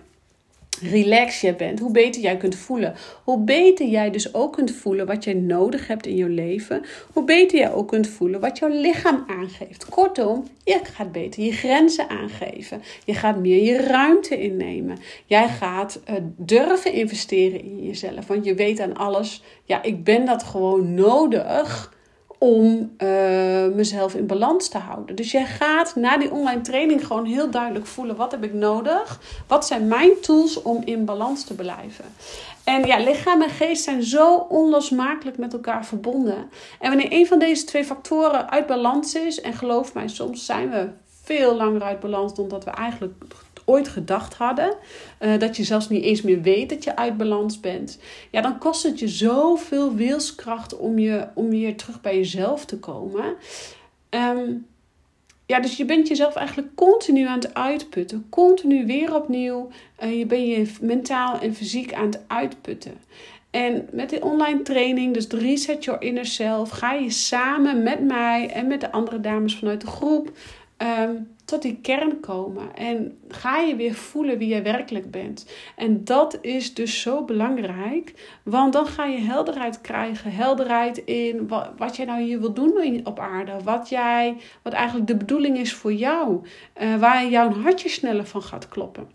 relaxed 0.82 1.41
jij 1.41 1.55
bent, 1.55 1.79
hoe 1.79 1.91
beter 1.91 2.22
jij 2.22 2.38
kunt 2.38 2.55
voelen. 2.55 2.96
Hoe 3.24 3.39
beter 3.39 3.88
jij 3.88 4.10
dus 4.10 4.34
ook 4.34 4.53
kunt 4.53 4.72
voelen 4.72 5.05
wat 5.05 5.24
jij 5.24 5.34
nodig 5.34 5.88
hebt 5.88 6.05
in 6.05 6.15
je 6.15 6.29
leven. 6.29 6.82
Hoe 7.13 7.24
beter 7.24 7.58
jij 7.58 7.72
ook 7.72 7.88
kunt 7.88 8.08
voelen 8.08 8.39
wat 8.39 8.58
jouw 8.58 8.70
lichaam 8.70 9.24
aangeeft. 9.27 9.86
Kortom, 9.89 10.44
je 10.63 10.79
gaat 10.84 11.12
beter 11.12 11.44
je 11.44 11.51
grenzen 11.51 12.10
aangeven. 12.10 12.82
Je 13.05 13.13
gaat 13.13 13.38
meer 13.38 13.63
je 13.63 13.77
ruimte 13.77 14.41
innemen. 14.41 14.98
Jij 15.25 15.48
gaat 15.48 16.00
uh, 16.10 16.15
durven 16.38 16.94
investeren 16.94 17.63
in 17.63 17.86
jezelf. 17.86 18.27
Want 18.27 18.46
je 18.46 18.53
weet 18.53 18.79
aan 18.79 18.96
alles, 18.96 19.44
ja, 19.63 19.84
ik 19.84 20.03
ben 20.03 20.25
dat 20.25 20.44
gewoon 20.44 20.94
nodig 20.94 21.94
om 22.38 22.92
uh, 22.98 23.65
mezelf 23.74 24.15
in 24.15 24.27
balans 24.27 24.68
te 24.68 24.77
houden. 24.77 25.15
Dus 25.15 25.32
jij 25.32 25.46
gaat 25.46 25.96
na 25.96 26.18
die 26.18 26.32
online 26.32 26.62
training 26.62 27.08
gewoon 27.08 27.25
heel 27.25 27.50
duidelijk 27.50 27.86
voelen: 27.86 28.15
wat 28.15 28.32
heb 28.32 28.44
ik 28.44 28.54
nodig? 28.54 29.20
Wat 29.48 29.68
zijn 29.68 29.88
mijn 29.88 30.20
tools 30.22 30.62
om 30.62 30.82
in 30.86 31.06
balans 31.06 31.44
te 31.44 31.54
blijven? 31.54 32.06
En 32.63 32.86
ja, 32.86 32.98
lichaam 32.98 33.42
en 33.42 33.50
geest 33.50 33.84
zijn 33.84 34.04
zo 34.04 34.36
onlosmakelijk 34.36 35.38
met 35.38 35.54
elkaar 35.54 35.86
verbonden. 35.86 36.50
En 36.80 36.89
wanneer 36.89 37.12
een 37.12 37.27
van 37.27 37.39
deze 37.39 37.63
twee 37.63 37.84
factoren 37.84 38.50
uit 38.50 38.68
balans 38.68 39.15
is, 39.15 39.42
en 39.42 39.54
geloof 39.54 39.94
mij, 39.94 40.08
soms 40.08 40.46
zijn 40.46 40.70
we 40.70 40.89
veel 41.24 41.56
langer 41.56 41.84
uit 41.84 42.00
balans 42.00 42.36
dan 42.36 42.48
dat 42.48 42.63
we 42.63 42.72
eigenlijk 42.72 43.13
ooit 43.65 43.88
gedacht 43.88 44.34
hadden. 44.34 44.75
Uh, 45.19 45.39
dat 45.39 45.57
je 45.57 45.63
zelfs 45.63 45.89
niet 45.89 46.03
eens 46.03 46.22
meer 46.22 46.41
weet 46.41 46.69
dat 46.69 46.84
je 46.84 46.95
uit 46.95 47.17
balans 47.17 47.60
bent. 47.60 48.00
Ja, 48.31 48.41
dan 48.41 48.57
kost 48.57 48.84
het 48.84 49.00
je 49.00 49.07
zoveel 49.07 49.95
wilskracht 49.95 50.77
om, 50.77 51.00
je, 51.00 51.27
om 51.34 51.50
weer 51.50 51.77
terug 51.77 52.01
bij 52.01 52.15
jezelf 52.15 52.65
te 52.65 52.79
komen. 52.79 53.36
Um, 54.10 54.65
ja, 55.45 55.60
dus 55.60 55.77
je 55.77 55.86
bent 55.86 56.07
jezelf 56.07 56.36
eigenlijk 56.36 56.75
continu 56.75 57.27
aan 57.27 57.39
het 57.39 57.53
uitputten. 57.53 58.25
Continu 58.29 58.86
weer 58.86 59.15
opnieuw. 59.15 59.69
Uh, 60.03 60.17
je 60.17 60.25
bent 60.25 60.48
je 60.48 60.86
mentaal 60.86 61.39
en 61.39 61.55
fysiek 61.55 61.93
aan 61.93 62.05
het 62.05 62.24
uitputten. 62.27 62.93
En 63.51 63.88
met 63.91 64.10
die 64.10 64.24
online 64.24 64.62
training, 64.62 65.13
dus 65.13 65.27
Reset 65.27 65.84
Your 65.84 66.01
Inner 66.01 66.25
Self, 66.25 66.69
ga 66.69 66.93
je 66.93 67.10
samen 67.10 67.84
met 67.84 68.03
mij 68.03 68.50
en 68.50 68.67
met 68.67 68.81
de 68.81 68.91
andere 68.91 69.19
dames 69.19 69.55
vanuit 69.55 69.81
de 69.81 69.88
groep 69.88 70.31
um, 70.77 71.35
tot 71.46 71.62
die 71.62 71.80
kern 71.82 72.20
komen. 72.20 72.75
En 72.75 73.18
ga 73.28 73.58
je 73.58 73.75
weer 73.75 73.94
voelen 73.94 74.38
wie 74.38 74.56
je 74.56 74.62
werkelijk 74.62 75.12
bent. 75.12 75.50
En 75.75 76.04
dat 76.04 76.38
is 76.42 76.74
dus 76.74 77.02
zo 77.02 77.24
belangrijk. 77.24 78.14
Want 78.44 78.74
dan 78.74 78.88
ga 78.88 79.06
je 79.06 79.20
helderheid 79.20 79.82
krijgen. 79.82 80.32
Helderheid 80.32 80.98
in 80.98 81.48
wat, 81.48 81.70
wat 81.78 81.96
jij 81.96 82.06
nou 82.06 82.22
hier 82.22 82.40
wil 82.40 82.54
doen 82.54 83.02
op 83.04 83.20
aarde. 83.20 83.52
Wat, 83.64 83.90
jij, 83.90 84.38
wat 84.62 84.74
eigenlijk 84.74 85.08
de 85.08 85.18
bedoeling 85.18 85.58
is 85.58 85.74
voor 85.74 85.94
jou. 85.94 86.42
Uh, 86.82 86.96
waar 86.96 87.28
jouw 87.28 87.52
hartje 87.52 87.90
sneller 87.90 88.25
van 88.25 88.42
gaat 88.42 88.68
kloppen. 88.68 89.10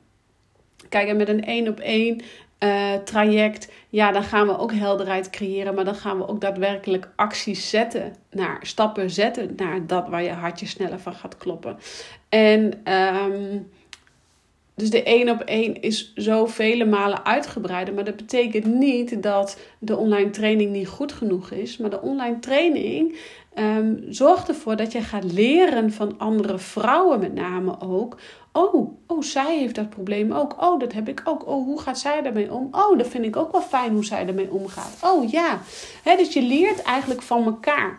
Kijk, 0.88 1.08
en 1.08 1.16
met 1.16 1.28
een 1.28 1.44
één 1.44 1.68
op 1.68 1.80
één 1.80 2.20
uh, 2.64 2.94
traject, 2.94 3.72
ja, 3.88 4.12
dan 4.12 4.22
gaan 4.22 4.46
we 4.46 4.58
ook 4.58 4.72
helderheid 4.72 5.30
creëren, 5.30 5.74
maar 5.74 5.84
dan 5.84 5.94
gaan 5.94 6.18
we 6.18 6.28
ook 6.28 6.40
daadwerkelijk 6.40 7.08
acties 7.16 7.70
zetten, 7.70 8.14
naar 8.30 8.58
stappen 8.62 9.10
zetten 9.10 9.52
naar 9.56 9.86
dat 9.86 10.08
waar 10.08 10.22
je 10.22 10.30
hartje 10.30 10.66
sneller 10.66 10.98
van 10.98 11.14
gaat 11.14 11.36
kloppen. 11.36 11.78
En 12.28 12.92
um, 12.92 13.70
dus 14.80 14.90
de 14.90 15.02
één 15.02 15.28
op 15.28 15.40
één 15.40 15.80
is 15.80 16.12
zo 16.14 16.46
vele 16.46 16.84
malen 16.84 17.24
uitgebreider. 17.24 17.94
Maar 17.94 18.04
dat 18.04 18.16
betekent 18.16 18.64
niet 18.64 19.22
dat 19.22 19.58
de 19.78 19.96
online 19.96 20.30
training 20.30 20.72
niet 20.72 20.88
goed 20.88 21.12
genoeg 21.12 21.50
is. 21.50 21.76
Maar 21.76 21.90
de 21.90 22.00
online 22.00 22.38
training 22.38 23.16
um, 23.58 24.04
zorgt 24.08 24.48
ervoor 24.48 24.76
dat 24.76 24.92
je 24.92 25.00
gaat 25.00 25.32
leren 25.32 25.92
van 25.92 26.18
andere 26.18 26.58
vrouwen, 26.58 27.20
met 27.20 27.34
name 27.34 27.80
ook. 27.80 28.16
Oh, 28.52 28.98
oh, 29.06 29.22
zij 29.22 29.58
heeft 29.58 29.74
dat 29.74 29.90
probleem 29.90 30.32
ook. 30.32 30.62
Oh, 30.62 30.80
dat 30.80 30.92
heb 30.92 31.08
ik 31.08 31.20
ook. 31.24 31.46
Oh, 31.46 31.64
hoe 31.64 31.80
gaat 31.80 31.98
zij 31.98 32.22
daarmee 32.22 32.52
om? 32.52 32.68
Oh, 32.70 32.98
dat 32.98 33.08
vind 33.08 33.24
ik 33.24 33.36
ook 33.36 33.52
wel 33.52 33.62
fijn 33.62 33.92
hoe 33.92 34.04
zij 34.04 34.26
ermee 34.26 34.50
omgaat. 34.50 34.98
Oh 35.02 35.30
ja. 35.30 35.60
Dus 36.16 36.32
je 36.32 36.42
leert 36.42 36.82
eigenlijk 36.82 37.22
van 37.22 37.44
elkaar. 37.44 37.98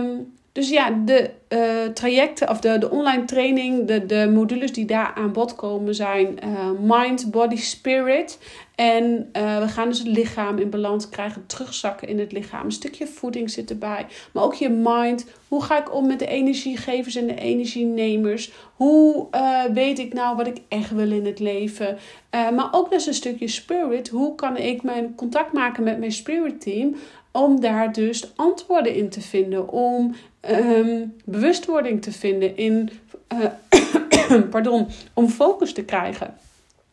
Um, 0.00 0.36
dus 0.58 0.68
ja, 0.68 0.90
de 1.04 1.30
uh, 1.48 1.92
trajecten 1.94 2.48
of 2.48 2.60
de, 2.60 2.78
de 2.78 2.90
online 2.90 3.24
training, 3.24 3.86
de, 3.86 4.06
de 4.06 4.30
modules 4.34 4.72
die 4.72 4.84
daar 4.84 5.12
aan 5.14 5.32
bod 5.32 5.54
komen 5.54 5.94
zijn 5.94 6.38
uh, 6.44 6.70
mind, 6.80 7.30
body, 7.30 7.56
spirit. 7.56 8.38
En 8.74 9.04
uh, 9.36 9.58
we 9.58 9.68
gaan 9.68 9.88
dus 9.88 9.98
het 9.98 10.06
lichaam 10.06 10.58
in 10.58 10.70
balans 10.70 11.08
krijgen, 11.08 11.46
terugzakken 11.46 12.08
in 12.08 12.18
het 12.18 12.32
lichaam. 12.32 12.64
Een 12.64 12.72
stukje 12.72 13.06
voeding 13.06 13.50
zit 13.50 13.70
erbij, 13.70 14.06
maar 14.32 14.44
ook 14.44 14.54
je 14.54 14.68
mind. 14.68 15.26
Hoe 15.48 15.62
ga 15.62 15.78
ik 15.78 15.94
om 15.94 16.06
met 16.06 16.18
de 16.18 16.26
energiegevers 16.26 17.16
en 17.16 17.26
de 17.26 17.34
energienemers? 17.34 18.52
Hoe 18.74 19.26
weet 19.72 19.98
ik 19.98 20.12
nou 20.12 20.36
wat 20.36 20.46
ik 20.46 20.58
echt 20.68 20.90
wil 20.90 21.12
in 21.12 21.26
het 21.26 21.38
leven? 21.38 21.98
maar 22.30 22.68
ook 22.70 22.90
dus 22.90 23.06
een 23.06 23.14
stukje 23.14 23.48
spirit. 23.48 24.08
Hoe 24.08 24.34
kan 24.34 24.56
ik 24.56 24.82
mijn 24.82 25.14
contact 25.14 25.52
maken 25.52 25.84
met 25.84 25.98
mijn 25.98 26.12
spirit 26.12 26.60
team? 26.60 26.96
Om 27.32 27.60
daar 27.60 27.92
dus 27.92 28.32
antwoorden 28.36 28.94
in 28.94 29.08
te 29.08 29.20
vinden. 29.20 29.68
Om 29.68 30.14
um, 30.50 31.14
bewustwording 31.24 32.02
te 32.02 32.12
vinden. 32.12 32.56
In, 32.56 32.90
uh, 33.32 34.42
pardon, 34.50 34.86
om 35.14 35.28
focus 35.28 35.72
te 35.72 35.84
krijgen. 35.84 36.36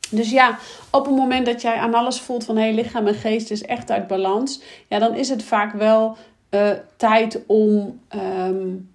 Dus 0.10 0.32
ja, 0.32 0.58
op 0.92 1.06
het 1.06 1.16
moment 1.16 1.46
dat 1.46 1.62
jij 1.62 1.76
aan 1.76 1.94
alles 1.94 2.20
voelt 2.20 2.46
van 2.46 2.56
hé, 2.58 2.64
hey, 2.64 2.74
lichaam 2.74 3.08
en 3.08 3.14
geest 3.14 3.52
is 3.52 3.62
echt 3.62 3.92
uit 3.92 4.08
balans. 4.08 4.62
Ja, 4.88 5.00
dan 5.00 5.16
is 5.16 5.30
het 5.30 5.44
vaak 5.44 5.74
wel 5.74 6.18
uh, 6.52 6.70
tijd 6.98 7.40
om 7.46 8.00
um, 8.16 8.90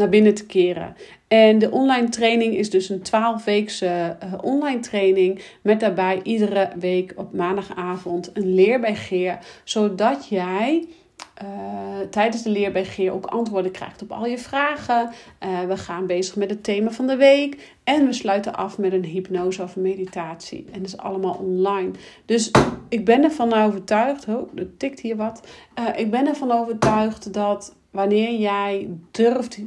naar 0.00 0.08
binnen 0.08 0.34
te 0.34 0.46
keren. 0.46 0.96
En 1.28 1.58
de 1.58 1.70
online 1.70 2.08
training 2.08 2.54
is 2.54 2.70
dus 2.70 2.88
een 2.88 3.02
12-weekse 3.02 4.16
uh, 4.24 4.34
online 4.40 4.80
training. 4.80 5.42
Met 5.62 5.80
daarbij 5.80 6.20
iedere 6.22 6.70
week 6.78 7.12
op 7.16 7.32
maandagavond 7.32 8.30
een 8.34 8.54
leer 8.54 8.96
Geer. 8.96 9.38
Zodat 9.64 10.28
jij 10.28 10.86
uh, 11.42 11.48
tijdens 12.10 12.42
de 12.42 12.50
leer 12.50 12.86
Geer 12.86 13.12
ook 13.12 13.26
antwoorden 13.26 13.72
krijgt 13.72 14.02
op 14.02 14.12
al 14.12 14.26
je 14.26 14.38
vragen. 14.38 15.10
Uh, 15.44 15.60
we 15.60 15.76
gaan 15.76 16.06
bezig 16.06 16.36
met 16.36 16.50
het 16.50 16.64
thema 16.64 16.90
van 16.90 17.06
de 17.06 17.16
week. 17.16 17.74
En 17.84 18.06
we 18.06 18.12
sluiten 18.12 18.54
af 18.54 18.78
met 18.78 18.92
een 18.92 19.04
hypnose 19.04 19.62
of 19.62 19.76
meditatie. 19.76 20.64
En 20.72 20.78
dat 20.78 20.88
is 20.88 20.96
allemaal 20.96 21.34
online. 21.34 21.90
Dus 22.24 22.50
ik 22.88 23.04
ben 23.04 23.24
ervan 23.24 23.52
overtuigd. 23.52 24.28
Oh, 24.28 24.48
er 24.54 24.76
tikt 24.76 25.00
hier 25.00 25.16
wat. 25.16 25.48
Ik 25.96 26.10
ben 26.10 26.26
ervan 26.26 26.52
overtuigd 26.52 27.32
dat 27.32 27.74
wanneer 27.90 28.38
jij 28.38 28.88
durft 29.10 29.60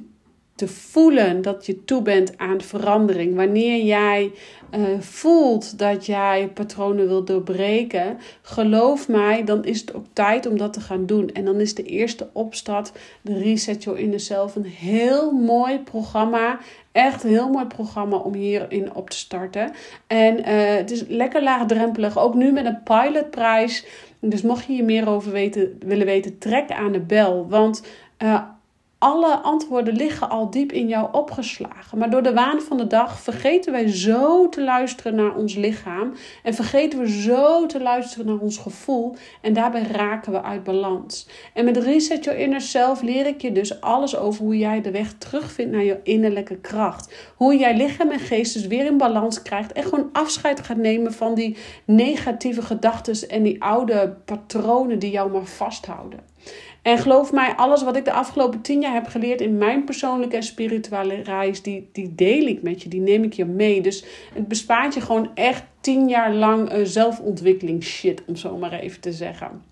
te 0.55 0.67
voelen 0.67 1.41
dat 1.41 1.65
je 1.65 1.85
toe 1.85 2.01
bent 2.01 2.37
aan 2.37 2.61
verandering. 2.61 3.35
Wanneer 3.35 3.83
jij 3.83 4.31
uh, 4.75 4.99
voelt 4.99 5.77
dat 5.79 6.05
jij 6.05 6.47
patronen 6.53 7.07
wil 7.07 7.23
doorbreken, 7.23 8.17
geloof 8.41 9.07
mij, 9.07 9.43
dan 9.43 9.65
is 9.65 9.81
het 9.81 9.93
ook 9.93 10.05
tijd 10.13 10.45
om 10.45 10.57
dat 10.57 10.73
te 10.73 10.79
gaan 10.79 11.05
doen. 11.05 11.29
En 11.29 11.45
dan 11.45 11.59
is 11.59 11.75
de 11.75 11.83
eerste 11.83 12.29
opstart, 12.33 12.91
de 13.21 13.37
Reset 13.37 13.83
Your 13.83 13.99
Inner 13.99 14.19
Self, 14.19 14.55
een 14.55 14.65
heel 14.65 15.31
mooi 15.31 15.79
programma. 15.79 16.59
Echt 16.91 17.23
een 17.23 17.29
heel 17.29 17.49
mooi 17.49 17.65
programma 17.65 18.17
om 18.17 18.33
hierin 18.33 18.95
op 18.95 19.09
te 19.09 19.17
starten. 19.17 19.71
En 20.07 20.39
uh, 20.39 20.45
het 20.75 20.91
is 20.91 21.03
lekker 21.07 21.43
laagdrempelig, 21.43 22.17
ook 22.17 22.33
nu 22.33 22.51
met 22.51 22.65
een 22.65 22.83
pilotprijs. 22.83 23.85
Dus 24.19 24.41
mocht 24.41 24.65
je 24.65 24.73
hier 24.73 24.83
meer 24.83 25.09
over 25.09 25.31
weten, 25.31 25.77
willen 25.85 26.05
weten, 26.05 26.37
trek 26.37 26.71
aan 26.71 26.91
de 26.91 26.99
bel. 26.99 27.47
Want 27.49 27.83
uh, 28.23 28.41
alle 29.03 29.35
antwoorden 29.35 29.95
liggen 29.95 30.29
al 30.29 30.49
diep 30.49 30.71
in 30.71 30.87
jou 30.87 31.07
opgeslagen. 31.11 31.97
Maar 31.97 32.09
door 32.09 32.23
de 32.23 32.33
waan 32.33 32.61
van 32.61 32.77
de 32.77 32.87
dag 32.87 33.19
vergeten 33.19 33.71
wij 33.71 33.87
zo 33.87 34.49
te 34.49 34.63
luisteren 34.63 35.15
naar 35.15 35.35
ons 35.35 35.55
lichaam. 35.55 36.13
En 36.43 36.53
vergeten 36.53 36.99
we 36.99 37.09
zo 37.09 37.65
te 37.65 37.81
luisteren 37.81 38.25
naar 38.25 38.37
ons 38.37 38.57
gevoel. 38.57 39.15
En 39.41 39.53
daarbij 39.53 39.81
raken 39.81 40.31
we 40.31 40.41
uit 40.41 40.63
balans. 40.63 41.27
En 41.53 41.65
met 41.65 41.77
Reset 41.77 42.23
Your 42.23 42.39
Inner 42.39 42.61
Self 42.61 43.01
leer 43.01 43.25
ik 43.25 43.41
je 43.41 43.51
dus 43.51 43.81
alles 43.81 44.17
over 44.17 44.43
hoe 44.43 44.57
jij 44.57 44.81
de 44.81 44.91
weg 44.91 45.13
terugvindt 45.13 45.71
naar 45.71 45.83
je 45.83 45.99
innerlijke 46.03 46.57
kracht. 46.57 47.33
Hoe 47.35 47.57
jij 47.57 47.75
lichaam 47.77 48.11
en 48.11 48.19
geest 48.19 48.53
dus 48.53 48.67
weer 48.67 48.85
in 48.85 48.97
balans 48.97 49.41
krijgt. 49.41 49.71
En 49.71 49.83
gewoon 49.83 50.09
afscheid 50.13 50.59
gaat 50.59 50.77
nemen 50.77 51.13
van 51.13 51.33
die 51.33 51.57
negatieve 51.85 52.61
gedachten 52.61 53.29
en 53.29 53.43
die 53.43 53.63
oude 53.63 54.17
patronen 54.25 54.99
die 54.99 55.11
jou 55.11 55.31
maar 55.31 55.45
vasthouden. 55.45 56.19
En 56.83 56.97
geloof 56.97 57.31
mij, 57.31 57.53
alles 57.55 57.83
wat 57.83 57.95
ik 57.95 58.05
de 58.05 58.11
afgelopen 58.11 58.61
tien 58.61 58.81
jaar 58.81 58.93
heb 58.93 59.07
geleerd 59.07 59.41
in 59.41 59.57
mijn 59.57 59.83
persoonlijke 59.83 60.35
en 60.35 60.43
spirituele 60.43 61.15
reis, 61.15 61.61
die, 61.61 61.89
die 61.91 62.15
deel 62.15 62.45
ik 62.45 62.61
met 62.61 62.81
je, 62.81 62.89
die 62.89 63.01
neem 63.01 63.23
ik 63.23 63.33
je 63.33 63.45
mee. 63.45 63.81
Dus 63.81 64.03
het 64.33 64.47
bespaart 64.47 64.93
je 64.93 65.01
gewoon 65.01 65.29
echt 65.33 65.63
tien 65.81 66.07
jaar 66.07 66.33
lang 66.33 66.73
uh, 66.73 66.79
zelfontwikkeling 66.83 67.83
shit, 67.83 68.21
om 68.25 68.35
zo 68.35 68.57
maar 68.57 68.73
even 68.73 69.01
te 69.01 69.11
zeggen. 69.11 69.71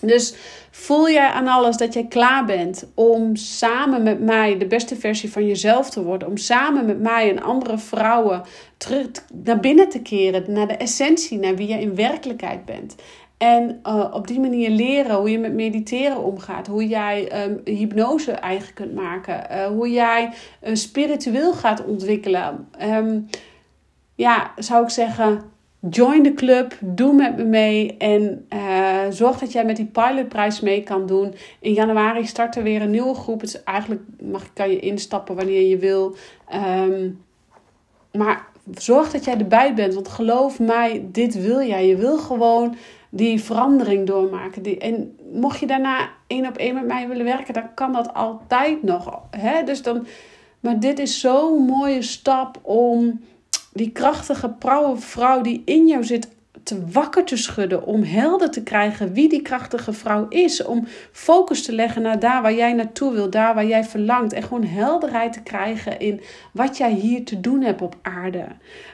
Dus 0.00 0.34
voel 0.70 1.10
jij 1.10 1.28
aan 1.28 1.48
alles 1.48 1.76
dat 1.76 1.92
jij 1.94 2.06
klaar 2.06 2.44
bent 2.44 2.86
om 2.94 3.36
samen 3.36 4.02
met 4.02 4.20
mij 4.20 4.58
de 4.58 4.66
beste 4.66 4.96
versie 4.96 5.32
van 5.32 5.46
jezelf 5.46 5.90
te 5.90 6.02
worden? 6.02 6.28
Om 6.28 6.36
samen 6.36 6.86
met 6.86 7.00
mij 7.00 7.30
en 7.30 7.42
andere 7.42 7.78
vrouwen 7.78 8.42
terug 8.76 9.06
naar 9.44 9.60
binnen 9.60 9.88
te 9.88 10.02
keren, 10.02 10.44
naar 10.52 10.68
de 10.68 10.76
essentie, 10.76 11.38
naar 11.38 11.56
wie 11.56 11.68
je 11.68 11.80
in 11.80 11.94
werkelijkheid 11.94 12.64
bent. 12.64 12.94
En 13.44 13.80
uh, 13.86 14.10
op 14.12 14.26
die 14.26 14.40
manier 14.40 14.70
leren 14.70 15.16
hoe 15.16 15.30
je 15.30 15.38
met 15.38 15.52
mediteren 15.52 16.22
omgaat. 16.22 16.66
Hoe 16.66 16.88
jij 16.88 17.44
um, 17.44 17.60
hypnose 17.64 18.32
eigen 18.32 18.74
kunt 18.74 18.94
maken. 18.94 19.46
Uh, 19.50 19.66
hoe 19.66 19.90
jij 19.90 20.30
uh, 20.62 20.74
spiritueel 20.74 21.52
gaat 21.52 21.84
ontwikkelen. 21.84 22.68
Um, 22.82 23.26
ja, 24.14 24.52
zou 24.56 24.82
ik 24.82 24.90
zeggen, 24.90 25.42
join 25.90 26.22
de 26.22 26.34
club. 26.34 26.78
Doe 26.80 27.12
met 27.12 27.36
me 27.36 27.44
mee. 27.44 27.96
En 27.96 28.46
zorg 29.10 29.38
dat 29.38 29.52
jij 29.52 29.64
met 29.64 29.76
die 29.76 29.86
pilotprijs 29.86 30.60
mee 30.60 30.82
kan 30.82 31.06
doen. 31.06 31.34
In 31.60 31.72
januari 31.72 32.26
start 32.26 32.56
er 32.56 32.62
weer 32.62 32.82
een 32.82 32.90
nieuwe 32.90 33.14
groep. 33.14 33.40
Het 33.40 33.48
is 33.48 33.62
eigenlijk 33.62 34.02
mag, 34.22 34.52
kan 34.52 34.70
je 34.70 34.78
instappen 34.78 35.36
wanneer 35.36 35.68
je 35.68 35.78
wil. 35.78 36.16
Um, 36.86 37.22
maar 38.12 38.46
zorg 38.74 39.10
dat 39.10 39.24
jij 39.24 39.38
erbij 39.38 39.74
bent. 39.74 39.94
Want 39.94 40.08
geloof 40.08 40.60
mij, 40.60 41.04
dit 41.12 41.42
wil 41.42 41.62
jij. 41.62 41.86
Je 41.86 41.96
wil 41.96 42.18
gewoon 42.18 42.76
die 43.16 43.42
verandering 43.42 44.06
doormaken. 44.06 44.62
Die, 44.62 44.78
en 44.78 45.16
mocht 45.32 45.60
je 45.60 45.66
daarna 45.66 46.08
één 46.26 46.46
op 46.46 46.56
één 46.56 46.74
met 46.74 46.86
mij 46.86 47.08
willen 47.08 47.24
werken, 47.24 47.54
dan 47.54 47.74
kan 47.74 47.92
dat 47.92 48.14
altijd 48.14 48.82
nog. 48.82 49.20
Hè? 49.30 49.62
Dus 49.64 49.82
dan, 49.82 50.06
maar 50.60 50.80
dit 50.80 50.98
is 50.98 51.20
zo'n 51.20 51.64
mooie 51.64 52.02
stap 52.02 52.58
om 52.62 53.20
die 53.72 53.90
krachtige 53.90 54.54
vrouw 54.96 55.40
die 55.40 55.62
in 55.64 55.86
jou 55.86 56.04
zit 56.04 56.28
te 56.64 56.90
wakker 56.90 57.24
te 57.24 57.36
schudden, 57.36 57.84
om 57.84 58.02
helder 58.02 58.50
te 58.50 58.62
krijgen 58.62 59.12
wie 59.12 59.28
die 59.28 59.42
krachtige 59.42 59.92
vrouw 59.92 60.26
is, 60.28 60.64
om 60.64 60.86
focus 61.12 61.62
te 61.62 61.72
leggen 61.72 62.02
naar 62.02 62.18
daar 62.18 62.42
waar 62.42 62.54
jij 62.54 62.72
naartoe 62.72 63.12
wil, 63.12 63.30
daar 63.30 63.54
waar 63.54 63.66
jij 63.66 63.84
verlangt 63.84 64.32
en 64.32 64.42
gewoon 64.42 64.64
helderheid 64.64 65.32
te 65.32 65.42
krijgen 65.42 66.00
in 66.00 66.20
wat 66.52 66.76
jij 66.76 66.92
hier 66.92 67.24
te 67.24 67.40
doen 67.40 67.62
hebt 67.62 67.82
op 67.82 67.96
aarde. 68.02 68.46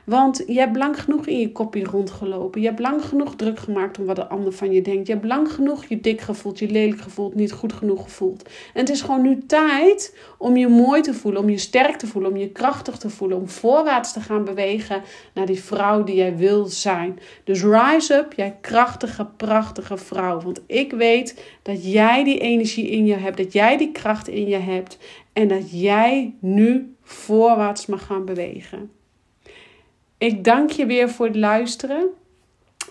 Want 0.04 0.42
je 0.46 0.58
hebt 0.58 0.76
lang 0.76 1.02
genoeg 1.02 1.26
in 1.26 1.38
je 1.38 1.52
kopje 1.52 1.84
rondgelopen, 1.84 2.60
je 2.60 2.66
hebt 2.66 2.80
lang 2.80 3.04
genoeg 3.04 3.36
druk 3.36 3.58
gemaakt 3.58 3.98
om 3.98 4.04
wat 4.04 4.16
de 4.16 4.26
ander 4.26 4.52
van 4.52 4.72
je 4.72 4.82
denkt, 4.82 5.06
je 5.06 5.12
hebt 5.12 5.26
lang 5.26 5.52
genoeg 5.52 5.84
je 5.84 6.00
dik 6.00 6.20
gevoeld, 6.20 6.58
je 6.58 6.70
lelijk 6.70 7.00
gevoeld, 7.00 7.34
niet 7.34 7.52
goed 7.52 7.72
genoeg 7.72 8.02
gevoeld. 8.02 8.48
En 8.74 8.80
het 8.80 8.90
is 8.90 9.00
gewoon 9.00 9.22
nu 9.22 9.38
tijd 9.46 10.16
om 10.38 10.56
je 10.56 10.68
mooi 10.68 11.00
te 11.00 11.14
voelen, 11.14 11.42
om 11.42 11.50
je 11.50 11.58
sterk 11.58 11.96
te 11.96 12.06
voelen, 12.06 12.30
om 12.30 12.36
je 12.36 12.48
krachtig 12.48 12.96
te 12.96 13.10
voelen, 13.10 13.36
om 13.36 13.48
voorwaarts 13.48 14.12
te 14.12 14.20
gaan 14.20 14.44
bewegen 14.44 15.02
naar 15.34 15.46
die 15.46 15.62
vrouw 15.62 16.04
die 16.04 16.14
jij 16.14 16.36
wil 16.36 16.66
zijn. 16.66 17.18
Dus 17.44 17.59
dus 17.60 17.80
rise 17.80 18.14
up, 18.14 18.32
jij 18.32 18.56
krachtige, 18.60 19.24
prachtige 19.36 19.96
vrouw. 19.96 20.40
Want 20.40 20.60
ik 20.66 20.92
weet 20.92 21.44
dat 21.62 21.92
jij 21.92 22.24
die 22.24 22.38
energie 22.38 22.90
in 22.90 23.06
je 23.06 23.16
hebt, 23.16 23.36
dat 23.36 23.52
jij 23.52 23.76
die 23.76 23.92
kracht 23.92 24.28
in 24.28 24.48
je 24.48 24.56
hebt 24.56 24.98
en 25.32 25.48
dat 25.48 25.80
jij 25.80 26.34
nu 26.40 26.94
voorwaarts 27.02 27.86
mag 27.86 28.06
gaan 28.06 28.24
bewegen. 28.24 28.90
Ik 30.18 30.44
dank 30.44 30.70
je 30.70 30.86
weer 30.86 31.10
voor 31.10 31.26
het 31.26 31.36
luisteren. 31.36 32.06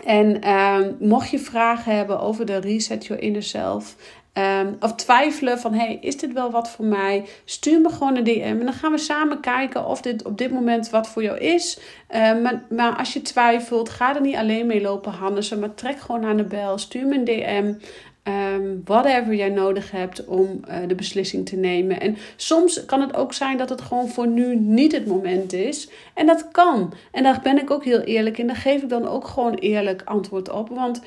En 0.04 0.42
ehm, 0.42 0.92
mocht 1.00 1.30
je 1.30 1.40
vragen 1.40 1.96
hebben 1.96 2.20
over 2.20 2.46
de 2.46 2.58
Reset 2.58 3.06
Your 3.06 3.22
Inner 3.22 3.44
Self, 3.44 3.96
Um, 4.34 4.76
of 4.80 4.96
twijfelen 4.96 5.60
van, 5.60 5.74
hey, 5.74 5.98
is 6.02 6.18
dit 6.18 6.34
wel 6.34 6.52
wat 6.52 6.70
voor 6.70 6.86
mij? 6.86 7.26
Stuur 7.46 7.82
me 7.82 7.90
gewoon 7.90 8.16
een 8.16 8.24
DM 8.24 8.42
en 8.42 8.66
dan 8.66 8.74
gaan 8.74 8.92
we 8.92 8.98
samen 8.98 9.40
kijken 9.40 9.86
of 9.86 10.02
dit 10.02 10.24
op 10.24 10.38
dit 10.38 10.52
moment 10.52 10.90
wat 10.90 11.08
voor 11.08 11.24
jou 11.24 11.38
is. 11.38 11.80
Um, 12.16 12.42
maar, 12.42 12.64
maar, 12.70 12.98
als 12.98 13.14
je 13.14 13.22
twijfelt, 13.22 13.90
ga 13.90 14.16
er 14.16 14.22
niet 14.22 14.36
alleen 14.36 14.68
mee 14.68 14.82
lopen 14.82 15.12
Hannes, 15.12 15.56
maar 15.56 15.74
trek 15.74 16.00
gewoon 16.00 16.26
aan 16.26 16.38
de 16.38 16.44
bel. 16.44 16.78
Stuur 16.78 17.08
me 17.08 17.16
een 17.16 17.26
DM. 17.26 17.74
Um, 18.24 18.82
whatever 18.86 19.36
jij 19.36 19.50
nodig 19.50 19.92
hebt 19.92 20.26
om 20.26 20.60
uh, 20.70 20.76
de 20.88 20.96
beslissing 20.96 21.46
te 21.46 21.56
nemen. 21.56 22.00
En 22.00 22.18
soms 22.36 22.86
kan 22.86 23.02
het 23.02 23.16
ook 23.16 23.34
zijn 23.34 23.58
dat 23.58 23.70
het 23.70 23.82
gewoon 23.82 24.10
voor 24.10 24.28
nu 24.28 24.56
niet 24.56 24.92
het 24.92 25.06
moment 25.06 25.54
is. 25.54 25.90
En 26.14 26.26
dat 26.26 26.48
kan. 26.52 26.94
En 27.12 27.24
daar 27.24 27.40
ben 27.44 27.58
ik 27.62 27.72
ook 27.72 27.84
heel 27.84 28.00
eerlijk 28.00 28.38
in. 28.38 28.48
Daar 28.48 28.56
geef 28.56 28.82
ik 28.82 28.90
dan 28.90 29.08
ook 29.08 29.28
gewoon 29.28 29.54
eerlijk 29.54 30.02
antwoord 30.06 30.50
op. 30.50 30.70
Want 30.70 31.02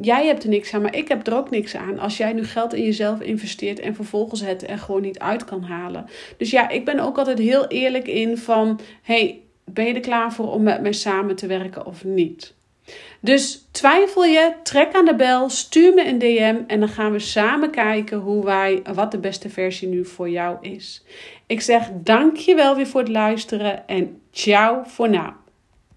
jij 0.00 0.26
hebt 0.26 0.42
er 0.42 0.48
niks 0.48 0.74
aan, 0.74 0.82
maar 0.82 0.96
ik 0.96 1.08
heb 1.08 1.26
er 1.26 1.36
ook 1.36 1.50
niks 1.50 1.76
aan. 1.76 1.98
Als 1.98 2.16
jij 2.16 2.32
nu 2.32 2.44
geld 2.44 2.74
in 2.74 2.84
jezelf 2.84 3.20
investeert 3.20 3.80
en 3.80 3.94
vervolgens 3.94 4.40
het 4.40 4.68
er 4.68 4.78
gewoon 4.78 5.02
niet 5.02 5.18
uit 5.18 5.44
kan 5.44 5.62
halen. 5.62 6.06
Dus 6.36 6.50
ja, 6.50 6.68
ik 6.68 6.84
ben 6.84 7.00
ook 7.00 7.18
altijd 7.18 7.38
heel 7.38 7.66
eerlijk 7.66 8.08
in 8.08 8.38
van: 8.38 8.80
hey, 9.02 9.40
ben 9.64 9.86
je 9.86 9.94
er 9.94 10.00
klaar 10.00 10.32
voor 10.32 10.52
om 10.52 10.62
met 10.62 10.82
mij 10.82 10.92
samen 10.92 11.36
te 11.36 11.46
werken 11.46 11.86
of 11.86 12.04
niet? 12.04 12.54
Dus 13.20 13.68
twijfel 13.70 14.24
je, 14.24 14.54
trek 14.62 14.94
aan 14.94 15.04
de 15.04 15.14
bel, 15.14 15.48
stuur 15.48 15.94
me 15.94 16.06
een 16.06 16.18
DM 16.18 16.56
en 16.66 16.80
dan 16.80 16.88
gaan 16.88 17.12
we 17.12 17.18
samen 17.18 17.70
kijken 17.70 18.18
hoe 18.18 18.44
wij, 18.44 18.82
wat 18.94 19.10
de 19.10 19.18
beste 19.18 19.48
versie 19.48 19.88
nu 19.88 20.04
voor 20.04 20.30
jou 20.30 20.56
is. 20.60 21.04
Ik 21.46 21.60
zeg 21.60 21.88
dankjewel 21.92 22.76
weer 22.76 22.86
voor 22.86 23.00
het 23.00 23.08
luisteren 23.08 23.88
en 23.88 24.20
ciao 24.30 24.82
voor 24.86 25.08
nu. 25.08 25.39